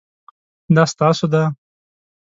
دا 0.75 0.83
ستاسو 0.93 1.25
دی؟ 1.31 1.43